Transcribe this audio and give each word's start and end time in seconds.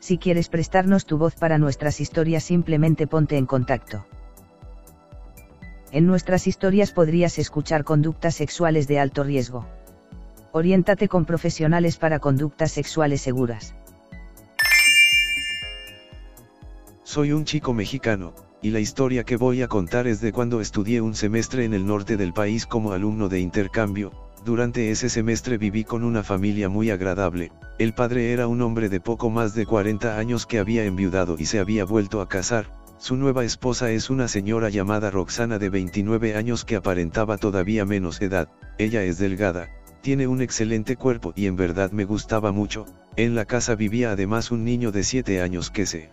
Si 0.00 0.16
quieres 0.16 0.48
prestarnos 0.48 1.04
tu 1.04 1.18
voz 1.18 1.34
para 1.34 1.58
nuestras 1.58 2.00
historias 2.00 2.42
simplemente 2.42 3.06
ponte 3.06 3.36
en 3.36 3.46
contacto. 3.46 4.06
En 5.92 6.06
nuestras 6.06 6.46
historias 6.46 6.92
podrías 6.92 7.38
escuchar 7.38 7.84
conductas 7.84 8.34
sexuales 8.34 8.88
de 8.88 8.98
alto 8.98 9.24
riesgo. 9.24 9.66
Oriéntate 10.52 11.08
con 11.08 11.26
profesionales 11.26 11.96
para 11.96 12.18
conductas 12.18 12.72
sexuales 12.72 13.20
seguras. 13.20 13.74
Soy 17.02 17.32
un 17.32 17.44
chico 17.44 17.74
mexicano, 17.74 18.34
y 18.62 18.70
la 18.70 18.80
historia 18.80 19.24
que 19.24 19.36
voy 19.36 19.62
a 19.62 19.68
contar 19.68 20.06
es 20.06 20.20
de 20.20 20.32
cuando 20.32 20.60
estudié 20.60 21.00
un 21.00 21.14
semestre 21.14 21.64
en 21.64 21.74
el 21.74 21.86
norte 21.86 22.16
del 22.16 22.32
país 22.32 22.66
como 22.66 22.92
alumno 22.92 23.28
de 23.28 23.40
intercambio, 23.40 24.12
durante 24.44 24.90
ese 24.90 25.08
semestre 25.08 25.58
viví 25.58 25.84
con 25.84 26.04
una 26.04 26.22
familia 26.22 26.68
muy 26.68 26.90
agradable, 26.90 27.52
el 27.78 27.94
padre 27.94 28.32
era 28.32 28.46
un 28.46 28.62
hombre 28.62 28.88
de 28.88 29.00
poco 29.00 29.30
más 29.30 29.54
de 29.54 29.66
40 29.66 30.18
años 30.18 30.46
que 30.46 30.58
había 30.58 30.84
enviudado 30.84 31.36
y 31.38 31.46
se 31.46 31.58
había 31.58 31.84
vuelto 31.84 32.20
a 32.20 32.28
casar, 32.28 32.72
su 32.98 33.16
nueva 33.16 33.44
esposa 33.44 33.90
es 33.90 34.10
una 34.10 34.28
señora 34.28 34.68
llamada 34.68 35.10
Roxana 35.10 35.58
de 35.58 35.70
29 35.70 36.36
años 36.36 36.64
que 36.64 36.76
aparentaba 36.76 37.38
todavía 37.38 37.84
menos 37.84 38.20
edad, 38.20 38.48
ella 38.78 39.02
es 39.02 39.18
delgada, 39.18 39.70
tiene 40.02 40.26
un 40.26 40.42
excelente 40.42 40.96
cuerpo 40.96 41.32
y 41.34 41.46
en 41.46 41.56
verdad 41.56 41.92
me 41.92 42.04
gustaba 42.04 42.52
mucho, 42.52 42.86
en 43.16 43.34
la 43.34 43.44
casa 43.44 43.74
vivía 43.74 44.12
además 44.12 44.50
un 44.50 44.64
niño 44.64 44.92
de 44.92 45.04
7 45.04 45.40
años 45.40 45.70
que 45.70 45.86
se 45.86 46.10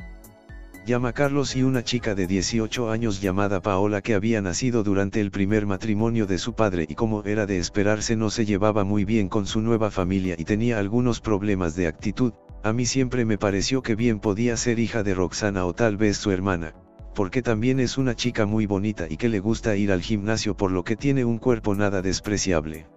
llama 0.87 1.11
Carlos 1.11 1.57
y 1.57 1.63
una 1.63 1.83
chica 1.83 2.15
de 2.15 2.27
18 2.27 2.89
años 2.89 3.19
llamada 3.19 3.61
Paola 3.61 4.01
que 4.01 4.15
había 4.15 4.41
nacido 4.41 4.83
durante 4.83 5.19
el 5.19 5.31
primer 5.31 5.65
matrimonio 5.65 6.25
de 6.25 6.37
su 6.37 6.53
padre 6.53 6.85
y 6.87 6.95
como 6.95 7.23
era 7.25 7.45
de 7.45 7.57
esperarse 7.57 8.15
no 8.15 8.29
se 8.29 8.45
llevaba 8.45 8.85
muy 8.85 9.03
bien 9.03 9.27
con 9.27 9.47
su 9.47 9.59
nueva 9.59 9.91
familia 9.91 10.35
y 10.37 10.45
tenía 10.45 10.79
algunos 10.79 11.19
problemas 11.19 11.75
de 11.75 11.87
actitud, 11.87 12.31
a 12.63 12.71
mí 12.71 12.85
siempre 12.85 13.25
me 13.25 13.37
pareció 13.37 13.83
que 13.83 13.95
bien 13.95 14.21
podía 14.21 14.55
ser 14.55 14.79
hija 14.79 15.03
de 15.03 15.13
Roxana 15.13 15.65
o 15.65 15.73
tal 15.73 15.97
vez 15.97 16.15
su 16.15 16.31
hermana, 16.31 16.73
porque 17.13 17.41
también 17.41 17.81
es 17.81 17.97
una 17.97 18.15
chica 18.15 18.45
muy 18.45 18.65
bonita 18.65 19.07
y 19.09 19.17
que 19.17 19.27
le 19.27 19.41
gusta 19.41 19.75
ir 19.75 19.91
al 19.91 20.01
gimnasio 20.01 20.55
por 20.55 20.71
lo 20.71 20.85
que 20.85 20.95
tiene 20.95 21.25
un 21.25 21.37
cuerpo 21.37 21.75
nada 21.75 22.01
despreciable. 22.01 22.87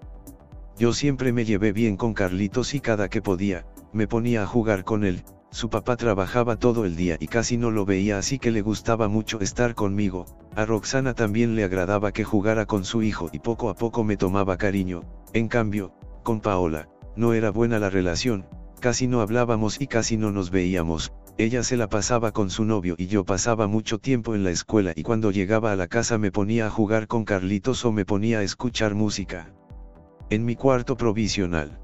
Yo 0.79 0.93
siempre 0.93 1.33
me 1.33 1.45
llevé 1.45 1.73
bien 1.73 1.97
con 1.97 2.15
Carlitos 2.15 2.73
y 2.73 2.79
cada 2.79 3.09
que 3.09 3.21
podía, 3.21 3.67
me 3.93 4.07
ponía 4.07 4.45
a 4.45 4.47
jugar 4.47 4.85
con 4.85 5.05
él, 5.05 5.25
su 5.51 5.69
papá 5.69 5.97
trabajaba 5.97 6.57
todo 6.57 6.85
el 6.85 6.97
día 6.97 7.17
y 7.21 7.27
casi 7.27 7.57
no 7.57 7.71
lo 7.71 7.85
veía 7.85 8.19
así 8.19 8.39
que 8.39 8.51
le 8.51 8.63
gustaba 8.63 9.09
mucho 9.09 9.41
estar 9.41 9.75
conmigo, 9.75 10.27
a 10.55 10.65
Roxana 10.65 11.15
también 11.15 11.57
le 11.57 11.65
agradaba 11.65 12.13
que 12.13 12.25
jugara 12.25 12.67
con 12.67 12.85
su 12.85 13.03
hijo 13.03 13.29
y 13.33 13.41
poco 13.41 13.69
a 13.69 13.75
poco 13.75 14.05
me 14.05 14.17
tomaba 14.17 14.57
cariño, 14.57 15.03
en 15.33 15.49
cambio, 15.49 15.93
con 16.23 16.41
Paola, 16.41 16.89
no 17.17 17.35
era 17.35 17.51
buena 17.51 17.79
la 17.79 17.91
relación, 17.91 18.47
casi 18.81 19.07
no 19.07 19.21
hablábamos 19.21 19.81
y 19.81 19.87
casi 19.87 20.17
no 20.17 20.31
nos 20.31 20.51
veíamos, 20.51 21.13
ella 21.41 21.63
se 21.63 21.79
la 21.79 21.89
pasaba 21.89 22.33
con 22.33 22.51
su 22.51 22.67
novio 22.67 22.97
y 22.99 23.07
yo 23.07 23.25
pasaba 23.25 23.67
mucho 23.67 23.99
tiempo 23.99 24.35
en 24.35 24.45
la 24.45 24.51
escuela 24.51 24.93
y 24.95 25.03
cuando 25.03 25.31
llegaba 25.31 25.73
a 25.73 25.77
la 25.77 25.89
casa 25.89 26.19
me 26.19 26.31
ponía 26.31 26.67
a 26.67 26.71
jugar 26.71 27.07
con 27.07 27.25
Carlitos 27.25 27.85
o 27.87 27.93
me 27.93 28.05
ponía 28.05 28.41
a 28.41 28.43
escuchar 28.43 28.95
música. 28.95 29.51
En 30.29 30.45
mi 30.45 30.55
cuarto 30.55 30.99
provisional. 30.99 31.81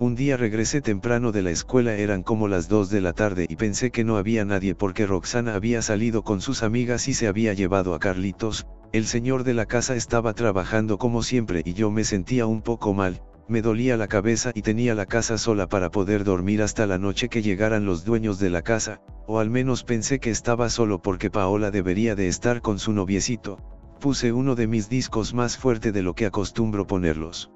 Un 0.00 0.14
día 0.14 0.36
regresé 0.36 0.80
temprano 0.80 1.32
de 1.32 1.42
la 1.42 1.50
escuela 1.50 1.94
eran 1.94 2.22
como 2.22 2.46
las 2.46 2.68
2 2.68 2.88
de 2.88 3.00
la 3.00 3.14
tarde 3.14 3.46
y 3.48 3.56
pensé 3.56 3.90
que 3.90 4.04
no 4.04 4.16
había 4.16 4.44
nadie 4.44 4.76
porque 4.76 5.08
Roxana 5.08 5.56
había 5.56 5.82
salido 5.82 6.22
con 6.22 6.40
sus 6.40 6.62
amigas 6.62 7.08
y 7.08 7.14
se 7.14 7.26
había 7.26 7.52
llevado 7.52 7.94
a 7.94 7.98
Carlitos, 7.98 8.68
el 8.92 9.06
señor 9.06 9.42
de 9.42 9.54
la 9.54 9.66
casa 9.66 9.96
estaba 9.96 10.34
trabajando 10.34 10.98
como 10.98 11.24
siempre 11.24 11.62
y 11.64 11.72
yo 11.72 11.90
me 11.90 12.04
sentía 12.04 12.46
un 12.46 12.62
poco 12.62 12.94
mal, 12.94 13.22
me 13.48 13.60
dolía 13.60 13.96
la 13.96 14.06
cabeza 14.06 14.52
y 14.54 14.62
tenía 14.62 14.94
la 14.94 15.06
casa 15.06 15.36
sola 15.36 15.68
para 15.68 15.90
poder 15.90 16.22
dormir 16.22 16.62
hasta 16.62 16.86
la 16.86 16.98
noche 16.98 17.28
que 17.28 17.42
llegaran 17.42 17.84
los 17.84 18.04
dueños 18.04 18.38
de 18.38 18.50
la 18.50 18.62
casa, 18.62 19.00
o 19.26 19.40
al 19.40 19.50
menos 19.50 19.82
pensé 19.82 20.20
que 20.20 20.30
estaba 20.30 20.70
solo 20.70 21.02
porque 21.02 21.28
Paola 21.28 21.72
debería 21.72 22.14
de 22.14 22.28
estar 22.28 22.60
con 22.60 22.78
su 22.78 22.92
noviecito, 22.92 23.58
puse 23.98 24.32
uno 24.32 24.54
de 24.54 24.68
mis 24.68 24.88
discos 24.88 25.34
más 25.34 25.58
fuerte 25.58 25.90
de 25.90 26.02
lo 26.02 26.14
que 26.14 26.26
acostumbro 26.26 26.86
ponerlos 26.86 27.50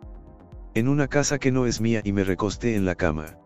en 0.74 0.88
una 0.88 1.06
casa 1.06 1.38
que 1.38 1.52
no 1.52 1.66
es 1.66 1.82
mía 1.82 2.00
y 2.02 2.12
me 2.12 2.24
recosté 2.24 2.76
en 2.76 2.86
la 2.86 2.94
cama. 2.94 3.36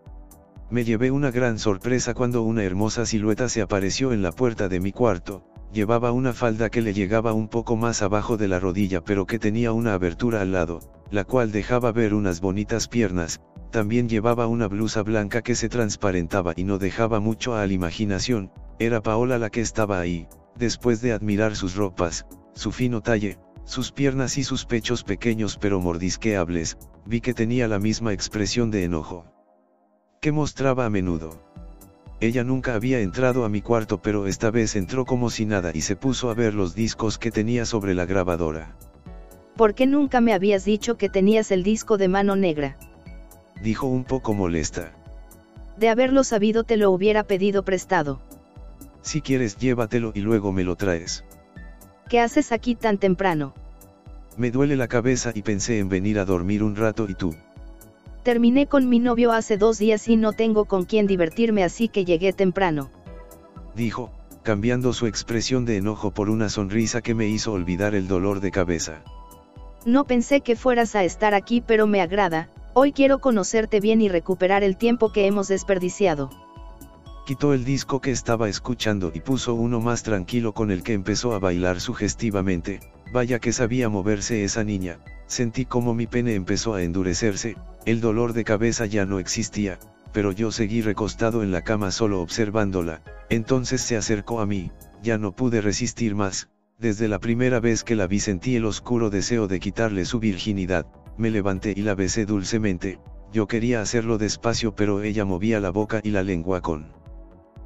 Me 0.71 0.85
llevé 0.85 1.11
una 1.11 1.33
gran 1.33 1.59
sorpresa 1.59 2.15
cuando 2.15 2.43
una 2.43 2.63
hermosa 2.63 3.05
silueta 3.05 3.49
se 3.49 3.63
apareció 3.63 4.13
en 4.13 4.23
la 4.23 4.31
puerta 4.31 4.69
de 4.69 4.79
mi 4.79 4.93
cuarto, 4.93 5.45
llevaba 5.73 6.13
una 6.13 6.33
falda 6.33 6.71
que 6.71 6.83
le 6.83 6.95
llegaba 6.95 7.33
un 7.33 7.49
poco 7.49 7.77
más 7.77 8.01
abajo 8.03 8.37
de 8.37 8.47
la 8.47 8.61
rodilla 8.61 9.03
pero 9.03 9.27
que 9.27 9.41
tenía 9.41 9.73
una 9.73 9.95
abertura 9.95 10.41
al 10.41 10.53
lado, 10.53 10.81
la 11.11 11.25
cual 11.25 11.51
dejaba 11.51 11.91
ver 11.91 12.15
unas 12.15 12.41
bonitas 12.41 12.87
piernas, 12.87 13.41
también 13.73 14.09
llevaba 14.09 14.47
una 14.47 14.69
blusa 14.69 15.03
blanca 15.03 15.43
que 15.43 15.57
se 15.57 15.69
transparentaba 15.69 16.53
y 16.57 16.63
no 16.63 16.79
dejaba 16.79 17.19
mucho 17.19 17.57
a 17.57 17.67
la 17.67 17.73
imaginación, 17.73 18.53
era 18.79 19.03
Paola 19.03 19.39
la 19.39 19.51
que 19.51 19.61
estaba 19.63 19.99
ahí, 19.99 20.29
después 20.57 21.01
de 21.01 21.13
admirar 21.13 21.57
sus 21.57 21.75
ropas, 21.75 22.25
su 22.55 22.71
fino 22.71 23.01
talle, 23.01 23.39
sus 23.65 23.91
piernas 23.91 24.39
y 24.39 24.45
sus 24.45 24.65
pechos 24.65 25.03
pequeños 25.03 25.59
pero 25.61 25.81
mordisqueables, 25.81 26.79
vi 27.07 27.21
que 27.21 27.35
tenía 27.35 27.69
la 27.69 27.79
misma 27.79 28.13
expresión 28.13 28.71
de 28.71 28.85
enojo. 28.85 29.25
Que 30.21 30.33
mostraba 30.33 30.87
a 30.87 30.91
menudo. 30.91 31.41
Ella 32.21 32.45
nunca 32.45 32.75
había 32.75 33.01
entrado 33.01 33.45
a 33.45 33.49
mi 33.49 33.61
cuarto 33.61 34.01
pero 34.01 34.27
esta 34.27 34.51
vez 34.51 34.75
entró 34.75 35.05
como 35.05 35.31
si 35.31 35.45
nada 35.45 35.71
y 35.75 35.83
se 35.83 35.97
puso 35.97 36.31
a 36.31 36.35
ver 36.35 36.55
los 36.55 36.75
discos 36.75 37.19
que 37.19 37.31
tenía 37.31 37.65
sobre 37.65 37.95
la 37.95 38.07
grabadora. 38.07 38.77
¿Por 39.57 39.75
qué 39.75 39.87
nunca 39.87 40.21
me 40.21 40.35
habías 40.35 40.65
dicho 40.65 40.97
que 40.97 41.09
tenías 41.09 41.51
el 41.51 41.63
disco 41.63 41.97
de 41.97 42.09
mano 42.09 42.37
negra? 42.37 42.77
Dijo 43.63 43.87
un 43.87 44.05
poco 44.05 44.35
molesta. 44.35 44.93
De 45.77 45.89
haberlo 45.89 46.25
sabido 46.25 46.65
te 46.65 46.77
lo 46.77 46.91
hubiera 46.91 47.23
pedido 47.23 47.65
prestado. 47.65 48.21
Si 49.03 49.21
quieres 49.21 49.57
llévatelo 49.57 50.13
y 50.15 50.21
luego 50.21 50.53
me 50.53 50.65
lo 50.65 50.77
traes. 50.77 51.25
¿Qué 52.09 52.21
haces 52.21 52.53
aquí 52.53 52.75
tan 52.75 52.99
temprano? 52.99 53.55
Me 54.37 54.51
duele 54.51 54.77
la 54.77 54.87
cabeza 54.87 55.33
y 55.35 55.43
pensé 55.43 55.79
en 55.79 55.89
venir 55.89 56.19
a 56.19 56.25
dormir 56.25 56.63
un 56.63 56.77
rato 56.77 57.07
y 57.09 57.15
tú. 57.15 57.35
Terminé 58.23 58.67
con 58.67 58.89
mi 58.89 58.99
novio 58.99 59.33
hace 59.33 59.57
dos 59.57 59.79
días 59.79 60.09
y 60.09 60.17
no 60.17 60.33
tengo 60.33 60.65
con 60.65 60.85
quién 60.85 61.07
divertirme 61.07 61.65
así 61.65 61.89
que 61.89 62.05
llegué 62.05 62.33
temprano. 62.33 62.91
Dijo, 63.75 64.11
cambiando 64.43 64.93
su 64.93 65.07
expresión 65.07 65.65
de 65.65 65.77
enojo 65.77 66.13
por 66.13 66.29
una 66.29 66.49
sonrisa 66.49 67.03
que 67.03 67.15
me 67.15 67.29
hizo 67.29 67.53
olvidar 67.53 67.95
el 67.95 68.09
dolor 68.09 68.41
de 68.41 68.51
cabeza. 68.51 69.03
No 69.85 70.05
pensé 70.05 70.41
que 70.41 70.57
fueras 70.57 70.97
a 70.97 71.05
estar 71.05 71.35
aquí 71.35 71.63
pero 71.65 71.87
me 71.87 72.01
agrada, 72.01 72.51
hoy 72.75 72.93
quiero 72.93 73.21
conocerte 73.21 73.81
bien 73.81 74.01
y 74.01 74.09
recuperar 74.09 74.65
el 74.65 74.77
tiempo 74.77 75.13
que 75.13 75.27
hemos 75.27 75.49
desperdiciado. 75.49 76.31
Quitó 77.27 77.55
el 77.55 77.65
disco 77.65 78.01
que 78.01 78.11
estaba 78.11 78.49
escuchando 78.49 79.13
y 79.15 79.21
puso 79.21 79.55
uno 79.55 79.81
más 79.81 80.03
tranquilo 80.03 80.53
con 80.53 80.71
el 80.71 80.83
que 80.83 80.93
empezó 80.93 81.33
a 81.33 81.39
bailar 81.39 81.81
sugestivamente, 81.81 82.81
vaya 83.13 83.39
que 83.39 83.53
sabía 83.53 83.89
moverse 83.89 84.45
esa 84.45 84.65
niña, 84.65 84.99
sentí 85.27 85.65
como 85.65 85.95
mi 85.95 86.07
pene 86.07 86.35
empezó 86.35 86.75
a 86.75 86.83
endurecerse, 86.83 87.57
el 87.85 88.01
dolor 88.01 88.33
de 88.33 88.45
cabeza 88.45 88.87
ya 88.87 89.07
no 89.07 89.19
existía, 89.19 89.79
pero 90.13 90.33
yo 90.33 90.51
seguí 90.51 90.83
recostado 90.83 91.43
en 91.43 91.53
la 91.53 91.63
cama 91.63 91.91
solo 91.91 92.21
observándola, 92.21 93.03
entonces 93.29 93.81
se 93.81 93.97
acercó 93.97 94.41
a 94.41 94.47
mí, 94.47 94.71
ya 95.03 95.19
no 95.19 95.33
pude 95.33 95.61
resistir 95.61 96.15
más, 96.15 96.49
desde 96.79 97.09
la 97.09 97.19
primera 97.19 97.61
vez 97.61 97.85
que 97.85 97.97
la 97.97 98.07
vi 98.07 98.21
sentí 98.21 98.57
el 98.57 98.65
oscuro 98.65 99.11
deseo 99.11 99.47
de 99.49 99.61
quitarle 99.61 100.05
su 100.05 100.21
virginidad, 100.21 100.87
me 101.17 101.31
levanté 101.31 101.73
y 101.77 101.83
la 101.83 101.95
besé 101.95 102.27
dulcemente, 102.27 102.99
yo 103.33 103.47
quería 103.47 103.81
hacerlo 103.81 104.19
despacio 104.19 104.75
pero 104.75 105.03
ella 105.03 105.25
movía 105.25 105.61
la 105.61 105.71
boca 105.71 106.01
y 106.03 106.11
la 106.11 106.23
lengua 106.23 106.61
con 106.61 106.93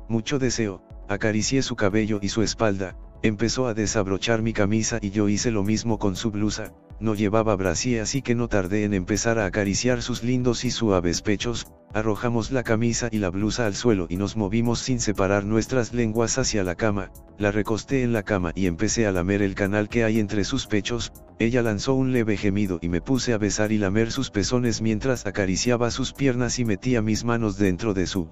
mucho 0.08 0.38
deseo, 0.38 0.82
acaricié 1.08 1.62
su 1.62 1.76
cabello 1.76 2.18
y 2.22 2.28
su 2.28 2.42
espalda, 2.42 2.96
empezó 3.22 3.66
a 3.66 3.74
desabrochar 3.74 4.42
mi 4.42 4.52
camisa 4.52 4.98
y 5.00 5.10
yo 5.10 5.28
hice 5.28 5.50
lo 5.50 5.62
mismo 5.62 5.98
con 5.98 6.16
su 6.16 6.30
blusa, 6.30 6.72
no 7.00 7.14
llevaba 7.14 7.56
brasier 7.56 8.02
así 8.02 8.22
que 8.22 8.34
no 8.34 8.48
tardé 8.48 8.84
en 8.84 8.94
empezar 8.94 9.38
a 9.38 9.46
acariciar 9.46 10.02
sus 10.02 10.22
lindos 10.22 10.64
y 10.64 10.70
suaves 10.70 11.22
pechos, 11.22 11.66
arrojamos 11.92 12.50
la 12.50 12.62
camisa 12.62 13.08
y 13.10 13.18
la 13.18 13.30
blusa 13.30 13.66
al 13.66 13.74
suelo 13.74 14.06
y 14.08 14.16
nos 14.16 14.36
movimos 14.36 14.80
sin 14.80 15.00
separar 15.00 15.44
nuestras 15.44 15.92
lenguas 15.92 16.38
hacia 16.38 16.64
la 16.64 16.74
cama, 16.74 17.10
la 17.38 17.52
recosté 17.52 18.02
en 18.02 18.12
la 18.12 18.22
cama 18.22 18.52
y 18.54 18.66
empecé 18.66 19.06
a 19.06 19.12
lamer 19.12 19.42
el 19.42 19.54
canal 19.54 19.88
que 19.88 20.04
hay 20.04 20.18
entre 20.18 20.44
sus 20.44 20.66
pechos, 20.66 21.12
ella 21.38 21.62
lanzó 21.62 21.94
un 21.94 22.12
leve 22.12 22.36
gemido 22.36 22.78
y 22.82 22.88
me 22.88 23.00
puse 23.00 23.32
a 23.32 23.38
besar 23.38 23.72
y 23.72 23.78
lamer 23.78 24.12
sus 24.12 24.30
pezones 24.30 24.82
mientras 24.82 25.26
acariciaba 25.26 25.90
sus 25.90 26.12
piernas 26.12 26.58
y 26.58 26.64
metía 26.64 27.00
mis 27.02 27.24
manos 27.24 27.56
dentro 27.58 27.94
de 27.94 28.06
su 28.06 28.28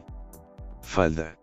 falda. 0.82 1.37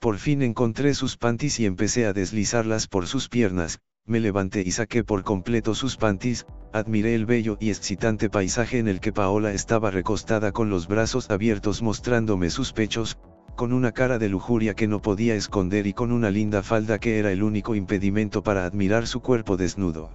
Por 0.00 0.16
fin 0.16 0.40
encontré 0.40 0.94
sus 0.94 1.18
panties 1.18 1.60
y 1.60 1.66
empecé 1.66 2.06
a 2.06 2.14
deslizarlas 2.14 2.86
por 2.86 3.06
sus 3.06 3.28
piernas, 3.28 3.80
me 4.06 4.18
levanté 4.18 4.62
y 4.64 4.70
saqué 4.70 5.04
por 5.04 5.24
completo 5.24 5.74
sus 5.74 5.98
panties, 5.98 6.46
admiré 6.72 7.14
el 7.14 7.26
bello 7.26 7.58
y 7.60 7.68
excitante 7.68 8.30
paisaje 8.30 8.78
en 8.78 8.88
el 8.88 8.98
que 8.98 9.12
Paola 9.12 9.52
estaba 9.52 9.90
recostada 9.90 10.52
con 10.52 10.70
los 10.70 10.88
brazos 10.88 11.28
abiertos 11.30 11.82
mostrándome 11.82 12.48
sus 12.48 12.72
pechos, 12.72 13.18
con 13.56 13.74
una 13.74 13.92
cara 13.92 14.18
de 14.18 14.30
lujuria 14.30 14.72
que 14.72 14.88
no 14.88 15.02
podía 15.02 15.34
esconder 15.34 15.86
y 15.86 15.92
con 15.92 16.12
una 16.12 16.30
linda 16.30 16.62
falda 16.62 16.98
que 16.98 17.18
era 17.18 17.30
el 17.30 17.42
único 17.42 17.74
impedimento 17.74 18.42
para 18.42 18.64
admirar 18.64 19.06
su 19.06 19.20
cuerpo 19.20 19.58
desnudo. 19.58 20.08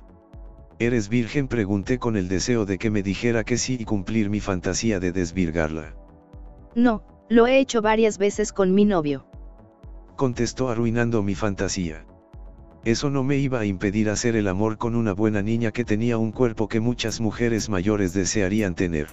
¿Eres 0.80 1.10
virgen? 1.10 1.48
pregunté 1.48 2.00
con 2.00 2.18
el 2.18 2.28
deseo 2.28 2.66
de 2.66 2.80
que 2.80 2.90
me 2.90 3.04
dijera 3.04 3.44
que 3.44 3.60
sí 3.60 3.78
y 3.80 3.86
cumplir 3.86 4.32
mi 4.32 4.40
fantasía 4.40 5.00
de 5.00 5.12
desvirgarla. 5.12 5.96
No, 6.74 7.04
lo 7.30 7.46
he 7.46 7.60
hecho 7.60 7.84
varias 7.84 8.18
veces 8.18 8.52
con 8.52 8.74
mi 8.74 8.84
novio 8.84 9.28
contestó 10.16 10.70
arruinando 10.70 11.22
mi 11.24 11.36
fantasía. 11.36 12.06
Eso 12.84 13.10
no 13.10 13.24
me 13.24 13.38
iba 13.38 13.60
a 13.60 13.66
impedir 13.66 14.10
hacer 14.10 14.36
el 14.36 14.48
amor 14.48 14.78
con 14.78 14.96
una 14.96 15.14
buena 15.14 15.42
niña 15.42 15.72
que 15.72 15.84
tenía 15.84 16.18
un 16.18 16.32
cuerpo 16.32 16.68
que 16.68 16.80
muchas 16.80 17.20
mujeres 17.20 17.70
mayores 17.70 18.14
desearían 18.14 18.76
tener. 18.76 19.08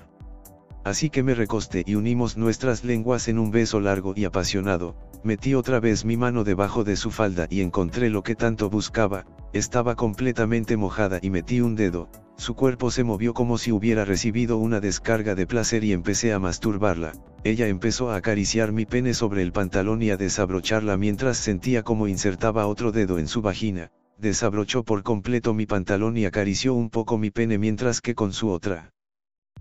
Así 0.85 1.11
que 1.11 1.23
me 1.23 1.35
recosté 1.35 1.85
y 1.87 1.95
unimos 1.95 2.37
nuestras 2.37 2.85
lenguas 2.85 3.29
en 3.29 3.39
un 3.39 3.51
beso 3.51 3.81
largo 3.81 4.15
y 4.17 4.25
apasionado, 4.25 4.97
metí 5.23 5.55
otra 5.55 5.81
vez 5.81 6.05
mi 6.05 6.17
mano 6.17 6.45
debajo 6.45 6.85
de 6.85 6.97
su 6.97 7.11
falda 7.11 7.47
y 7.49 7.61
encontré 7.61 8.11
lo 8.11 8.23
que 8.23 8.35
tanto 8.35 8.69
buscaba, 8.69 9.25
estaba 9.53 9.95
completamente 9.95 10.77
mojada 10.77 11.21
y 11.23 11.31
metí 11.31 11.61
un 11.61 11.77
dedo, 11.77 12.09
su 12.43 12.57
cuerpo 12.57 12.91
se 12.91 13.05
movió 13.05 13.35
como 13.35 13.57
si 13.57 13.71
hubiera 13.71 14.05
recibido 14.05 14.59
una 14.59 14.81
descarga 14.81 15.37
de 15.37 15.47
placer 15.47 15.85
y 15.85 15.93
empecé 15.93 16.33
a 16.33 16.41
masturbarla, 16.41 17.13
ella 17.45 17.69
empezó 17.69 18.11
a 18.11 18.17
acariciar 18.17 18.73
mi 18.73 18.85
pene 18.85 19.15
sobre 19.15 19.43
el 19.43 19.53
pantalón 19.53 20.03
y 20.03 20.11
a 20.11 20.17
desabrocharla 20.17 20.97
mientras 20.97 21.37
sentía 21.37 21.85
como 21.85 22.09
insertaba 22.09 22.67
otro 22.67 22.91
dedo 22.91 23.21
en 23.21 23.29
su 23.29 23.43
vagina, 23.43 23.93
desabrochó 24.19 24.83
por 24.83 25.05
completo 25.05 25.55
mi 25.55 25.67
pantalón 25.67 26.17
y 26.17 26.25
acarició 26.25 26.75
un 26.75 26.91
poco 26.91 27.17
mi 27.17 27.31
pene 27.31 27.59
mientras 27.59 28.01
que 28.01 28.17
con 28.17 28.33
su 28.33 28.51
otra 28.51 28.91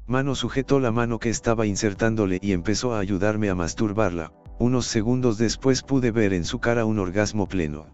mano 0.08 0.34
sujetó 0.34 0.80
la 0.80 0.92
mano 0.92 1.20
que 1.20 1.30
estaba 1.30 1.68
insertándole 1.68 2.40
y 2.42 2.52
empezó 2.52 2.96
a 2.96 3.00
ayudarme 3.00 3.52
a 3.52 3.56
masturbarla, 3.56 4.34
unos 4.58 4.88
segundos 4.88 5.38
después 5.38 5.84
pude 5.84 6.10
ver 6.10 6.34
en 6.34 6.46
su 6.46 6.58
cara 6.60 6.86
un 6.86 6.98
orgasmo 6.98 7.48
pleno. 7.48 7.86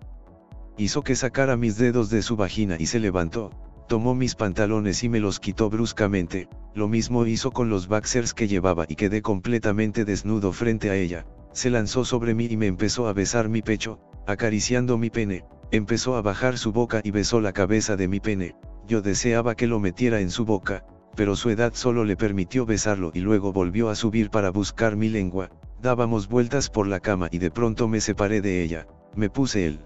Hizo 0.78 1.02
que 1.02 1.18
sacara 1.18 1.58
mis 1.58 1.78
dedos 1.78 2.10
de 2.10 2.22
su 2.22 2.38
vagina 2.38 2.78
y 2.80 2.86
se 2.86 3.00
levantó, 3.00 3.52
tomó 3.88 4.16
mis 4.16 4.36
pantalones 4.36 5.04
y 5.04 5.10
me 5.10 5.20
los 5.20 5.40
quitó 5.40 5.70
bruscamente, 5.70 6.50
lo 6.76 6.88
mismo 6.88 7.26
hizo 7.26 7.52
con 7.52 7.70
los 7.70 7.88
boxers 7.88 8.34
que 8.34 8.48
llevaba 8.48 8.86
y 8.88 8.96
quedé 8.96 9.22
completamente 9.22 10.06
desnudo 10.06 10.52
frente 10.52 10.90
a 10.90 10.96
ella, 10.96 11.26
se 11.54 11.70
lanzó 11.70 12.06
sobre 12.06 12.36
mí 12.36 12.48
y 12.50 12.58
me 12.58 12.68
empezó 12.68 13.08
a 13.08 13.14
besar 13.14 13.50
mi 13.50 13.62
pecho, 13.62 14.00
acariciando 14.28 14.98
mi 14.98 15.10
pene, 15.10 15.46
empezó 15.72 16.16
a 16.16 16.22
bajar 16.22 16.58
su 16.58 16.72
boca 16.72 17.02
y 17.04 17.12
besó 17.12 17.42
la 17.42 17.54
cabeza 17.54 17.96
de 17.96 18.08
mi 18.08 18.20
pene, 18.20 18.56
yo 18.88 19.02
deseaba 19.02 19.56
que 19.56 19.68
lo 19.68 19.80
metiera 19.80 20.20
en 20.20 20.32
su 20.32 20.46
boca, 20.46 20.86
pero 21.16 21.36
su 21.36 21.50
edad 21.50 21.74
solo 21.74 22.04
le 22.04 22.16
permitió 22.16 22.66
besarlo 22.66 23.12
y 23.14 23.22
luego 23.22 23.54
volvió 23.54 23.90
a 23.90 23.96
subir 23.96 24.30
para 24.30 24.52
buscar 24.52 24.96
mi 24.96 25.10
lengua, 25.10 25.50
dábamos 25.82 26.28
vueltas 26.28 26.70
por 26.70 26.88
la 26.88 27.00
cama 27.00 27.30
y 27.32 27.38
de 27.38 27.52
pronto 27.52 27.88
me 27.88 28.02
separé 28.02 28.42
de 28.42 28.64
ella, 28.64 28.88
me 29.16 29.30
puse 29.30 29.66
el 29.66 29.80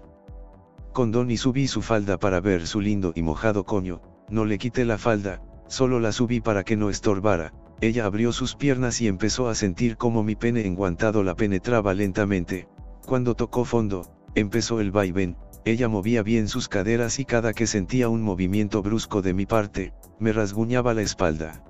condón 0.92 1.30
y 1.30 1.36
subí 1.36 1.66
su 1.68 1.82
falda 1.82 2.18
para 2.18 2.40
ver 2.40 2.66
su 2.66 2.80
lindo 2.80 3.12
y 3.14 3.22
mojado 3.22 3.64
coño, 3.64 4.00
no 4.28 4.44
le 4.44 4.58
quité 4.58 4.84
la 4.84 4.98
falda, 4.98 5.42
solo 5.66 6.00
la 6.00 6.12
subí 6.12 6.40
para 6.40 6.64
que 6.64 6.76
no 6.76 6.90
estorbara, 6.90 7.52
ella 7.80 8.04
abrió 8.04 8.32
sus 8.32 8.54
piernas 8.54 9.00
y 9.00 9.08
empezó 9.08 9.48
a 9.48 9.54
sentir 9.54 9.96
como 9.96 10.22
mi 10.22 10.36
pene 10.36 10.66
enguantado 10.66 11.24
la 11.24 11.34
penetraba 11.34 11.94
lentamente, 11.94 12.68
cuando 13.06 13.34
tocó 13.34 13.64
fondo, 13.64 14.06
empezó 14.34 14.80
el 14.80 14.92
vaivén, 14.92 15.36
ella 15.64 15.88
movía 15.88 16.22
bien 16.22 16.48
sus 16.48 16.68
caderas 16.68 17.18
y 17.18 17.24
cada 17.24 17.52
que 17.52 17.66
sentía 17.66 18.08
un 18.08 18.22
movimiento 18.22 18.82
brusco 18.82 19.22
de 19.22 19.34
mi 19.34 19.46
parte, 19.46 19.92
me 20.18 20.32
rasguñaba 20.32 20.94
la 20.94 21.02
espalda. 21.02 21.64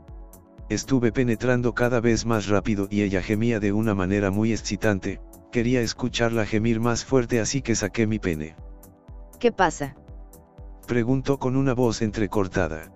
Estuve 0.69 1.13
penetrando 1.13 1.75
cada 1.75 2.01
vez 2.01 2.25
más 2.25 2.49
rápido 2.49 2.89
y 2.91 3.03
ella 3.03 3.23
gemía 3.23 3.61
de 3.61 3.73
una 3.73 3.95
manera 3.95 4.31
muy 4.31 4.53
excitante, 4.53 5.21
quería 5.51 5.83
escucharla 5.83 6.47
gemir 6.47 6.81
más 6.81 7.05
fuerte 7.05 7.41
así 7.41 7.61
que 7.61 7.75
saqué 7.75 8.07
mi 8.07 8.19
pene. 8.19 8.57
¿Qué 9.43 9.51
pasa? 9.51 9.97
Preguntó 10.87 11.41
con 11.41 11.57
una 11.57 11.75
voz 11.75 12.01
entrecortada. 12.01 12.93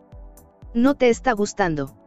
¿No 0.74 0.94
te 0.94 1.08
está 1.08 1.32
gustando? 1.32 1.98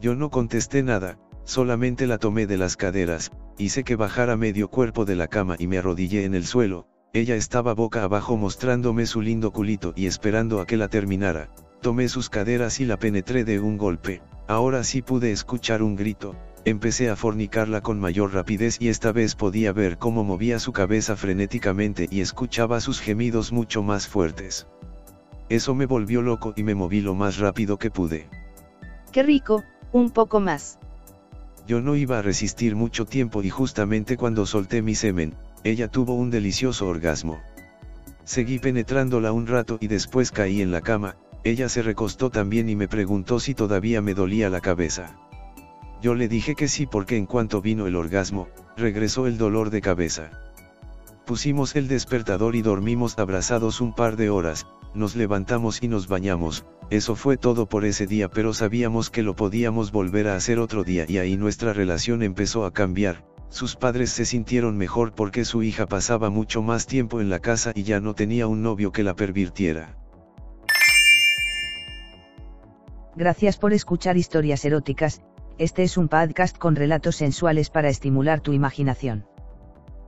Yo 0.00 0.14
no 0.14 0.30
contesté 0.30 0.84
nada, 0.84 1.18
solamente 1.42 2.06
la 2.06 2.18
tomé 2.18 2.46
de 2.46 2.58
las 2.58 2.76
caderas, 2.76 3.32
hice 3.58 3.82
que 3.82 3.96
bajara 3.96 4.36
medio 4.36 4.68
cuerpo 4.68 5.04
de 5.04 5.16
la 5.16 5.26
cama 5.26 5.56
y 5.58 5.66
me 5.66 5.78
arrodillé 5.78 6.24
en 6.24 6.36
el 6.36 6.46
suelo, 6.46 6.86
ella 7.12 7.34
estaba 7.34 7.74
boca 7.74 8.04
abajo 8.04 8.36
mostrándome 8.36 9.04
su 9.04 9.20
lindo 9.20 9.50
culito 9.50 9.92
y 9.96 10.06
esperando 10.06 10.60
a 10.60 10.66
que 10.66 10.76
la 10.76 10.86
terminara, 10.86 11.52
tomé 11.82 12.08
sus 12.08 12.30
caderas 12.30 12.78
y 12.78 12.84
la 12.84 13.00
penetré 13.00 13.42
de 13.42 13.58
un 13.58 13.78
golpe, 13.78 14.22
ahora 14.46 14.84
sí 14.84 15.02
pude 15.02 15.32
escuchar 15.32 15.82
un 15.82 15.96
grito, 15.96 16.36
Empecé 16.66 17.10
a 17.10 17.14
fornicarla 17.14 17.80
con 17.80 18.00
mayor 18.00 18.34
rapidez 18.34 18.78
y 18.80 18.88
esta 18.88 19.12
vez 19.12 19.36
podía 19.36 19.72
ver 19.72 19.98
cómo 19.98 20.24
movía 20.24 20.58
su 20.58 20.72
cabeza 20.72 21.14
frenéticamente 21.14 22.08
y 22.10 22.20
escuchaba 22.20 22.80
sus 22.80 22.98
gemidos 23.00 23.52
mucho 23.52 23.84
más 23.84 24.08
fuertes. 24.08 24.66
Eso 25.48 25.76
me 25.76 25.86
volvió 25.86 26.22
loco 26.22 26.54
y 26.56 26.64
me 26.64 26.74
moví 26.74 27.02
lo 27.02 27.14
más 27.14 27.38
rápido 27.38 27.78
que 27.78 27.92
pude. 27.92 28.28
Qué 29.12 29.22
rico, 29.22 29.62
un 29.92 30.10
poco 30.10 30.40
más. 30.40 30.80
Yo 31.68 31.80
no 31.80 31.94
iba 31.94 32.18
a 32.18 32.22
resistir 32.22 32.74
mucho 32.74 33.04
tiempo 33.04 33.44
y 33.44 33.48
justamente 33.48 34.16
cuando 34.16 34.44
solté 34.44 34.82
mi 34.82 34.96
semen, 34.96 35.36
ella 35.62 35.86
tuvo 35.86 36.14
un 36.14 36.30
delicioso 36.30 36.88
orgasmo. 36.88 37.40
Seguí 38.24 38.58
penetrándola 38.58 39.30
un 39.30 39.46
rato 39.46 39.78
y 39.80 39.86
después 39.86 40.32
caí 40.32 40.62
en 40.62 40.72
la 40.72 40.80
cama, 40.80 41.14
ella 41.44 41.68
se 41.68 41.82
recostó 41.82 42.28
también 42.28 42.68
y 42.68 42.74
me 42.74 42.88
preguntó 42.88 43.38
si 43.38 43.54
todavía 43.54 44.02
me 44.02 44.14
dolía 44.14 44.50
la 44.50 44.60
cabeza. 44.60 45.16
Yo 46.06 46.14
le 46.14 46.28
dije 46.28 46.54
que 46.54 46.68
sí 46.68 46.86
porque 46.86 47.16
en 47.16 47.26
cuanto 47.26 47.60
vino 47.60 47.88
el 47.88 47.96
orgasmo, 47.96 48.46
regresó 48.76 49.26
el 49.26 49.38
dolor 49.38 49.70
de 49.70 49.80
cabeza. 49.80 50.30
Pusimos 51.24 51.74
el 51.74 51.88
despertador 51.88 52.54
y 52.54 52.62
dormimos 52.62 53.18
abrazados 53.18 53.80
un 53.80 53.92
par 53.92 54.14
de 54.14 54.30
horas, 54.30 54.68
nos 54.94 55.16
levantamos 55.16 55.82
y 55.82 55.88
nos 55.88 56.06
bañamos, 56.06 56.64
eso 56.90 57.16
fue 57.16 57.36
todo 57.36 57.68
por 57.68 57.84
ese 57.84 58.06
día 58.06 58.28
pero 58.28 58.54
sabíamos 58.54 59.10
que 59.10 59.24
lo 59.24 59.34
podíamos 59.34 59.90
volver 59.90 60.28
a 60.28 60.36
hacer 60.36 60.60
otro 60.60 60.84
día 60.84 61.06
y 61.08 61.18
ahí 61.18 61.36
nuestra 61.36 61.72
relación 61.72 62.22
empezó 62.22 62.66
a 62.66 62.72
cambiar, 62.72 63.24
sus 63.48 63.74
padres 63.74 64.10
se 64.10 64.26
sintieron 64.26 64.76
mejor 64.76 65.12
porque 65.12 65.44
su 65.44 65.64
hija 65.64 65.86
pasaba 65.86 66.30
mucho 66.30 66.62
más 66.62 66.86
tiempo 66.86 67.20
en 67.20 67.30
la 67.30 67.40
casa 67.40 67.72
y 67.74 67.82
ya 67.82 67.98
no 67.98 68.14
tenía 68.14 68.46
un 68.46 68.62
novio 68.62 68.92
que 68.92 69.02
la 69.02 69.16
pervirtiera. 69.16 69.96
Gracias 73.16 73.56
por 73.56 73.72
escuchar 73.72 74.16
historias 74.16 74.64
eróticas, 74.64 75.22
este 75.58 75.82
es 75.84 75.96
un 75.96 76.08
podcast 76.08 76.58
con 76.58 76.76
relatos 76.76 77.16
sensuales 77.16 77.70
para 77.70 77.88
estimular 77.88 78.40
tu 78.40 78.52
imaginación. 78.52 79.24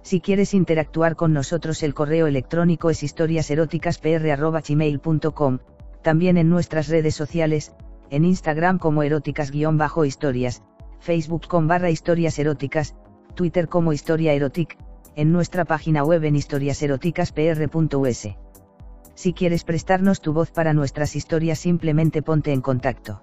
Si 0.02 0.20
quieres 0.20 0.52
interactuar 0.54 1.16
con 1.16 1.32
nosotros 1.32 1.82
el 1.82 1.94
correo 1.94 2.26
electrónico 2.26 2.90
es 2.90 3.02
historiaseroticaspr.gmail.com, 3.02 5.58
también 6.02 6.36
en 6.36 6.50
nuestras 6.50 6.88
redes 6.88 7.14
sociales, 7.14 7.72
en 8.10 8.24
Instagram 8.24 8.78
como 8.78 9.02
eróticas-historias, 9.02 10.62
Facebook 11.00 11.48
con 11.48 11.66
barra 11.66 11.90
historias 11.90 12.38
eróticas, 12.38 12.94
Twitter 13.34 13.68
como 13.68 13.92
historia 13.92 14.32
erotic, 14.34 14.78
en 15.16 15.32
nuestra 15.32 15.64
página 15.64 16.04
web 16.04 16.24
en 16.24 16.36
historiaseroticaspr.us. 16.36 18.28
Si 19.14 19.32
quieres 19.32 19.64
prestarnos 19.64 20.20
tu 20.20 20.32
voz 20.32 20.50
para 20.50 20.74
nuestras 20.74 21.16
historias 21.16 21.58
simplemente 21.58 22.22
ponte 22.22 22.52
en 22.52 22.60
contacto. 22.60 23.22